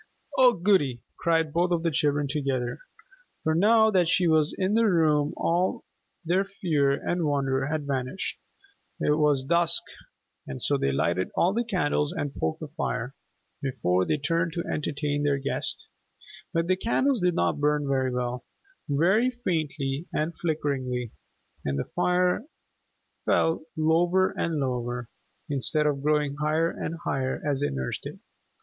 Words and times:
"Oh 0.35 0.53
goody!" 0.53 1.03
cried 1.15 1.53
both 1.53 1.69
of 1.69 1.83
the 1.83 1.91
children 1.91 2.27
together. 2.27 2.79
For 3.43 3.53
now 3.53 3.91
that 3.91 4.09
she 4.09 4.25
was 4.27 4.51
in 4.57 4.73
the 4.73 4.87
room 4.87 5.31
all 5.37 5.85
their 6.25 6.43
fear 6.43 6.89
and 6.93 7.25
wonder 7.27 7.67
had 7.67 7.85
vanished. 7.85 8.39
It 8.99 9.11
was 9.19 9.45
dusk, 9.45 9.83
and 10.47 10.59
so 10.59 10.75
they 10.79 10.91
lighted 10.91 11.29
all 11.35 11.53
the 11.53 11.63
candles 11.63 12.13
and 12.13 12.33
poked 12.33 12.61
the 12.61 12.69
fire, 12.69 13.13
before 13.61 14.03
they 14.03 14.17
turned 14.17 14.53
to 14.53 14.65
entertain 14.65 15.21
their 15.21 15.37
guest. 15.37 15.87
But 16.51 16.65
the 16.65 16.77
candles 16.77 17.21
did 17.21 17.35
not 17.35 17.59
burn 17.59 17.87
very 17.87 18.09
well, 18.11 18.43
very 18.89 19.29
faintly 19.29 20.07
and 20.11 20.33
flickeringly, 20.35 21.11
and 21.63 21.77
the 21.77 21.85
fire 21.85 22.43
fell 23.27 23.61
lower 23.77 24.31
and 24.35 24.55
lower, 24.55 25.09
instead 25.47 25.85
of 25.85 26.01
growing 26.01 26.37
higher 26.37 26.71
and 26.71 26.95
higher 27.05 27.39
as 27.45 27.59
they 27.61 27.69
nursed 27.69 28.07
it. 28.07 28.17